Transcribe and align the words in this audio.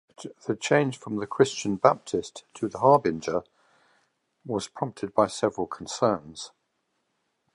The 0.47 0.55
change 0.55 0.97
from 0.97 1.17
the 1.17 1.27
"Christian 1.27 1.75
Baptist" 1.75 2.43
to 2.55 2.67
the 2.67 2.79
"Harbinger" 2.79 3.43
was 4.43 4.67
prompted 4.67 5.13
by 5.13 5.27
several 5.27 5.67
concerns. 5.67 6.49